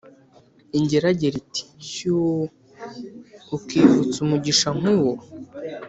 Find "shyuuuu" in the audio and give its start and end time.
1.91-2.49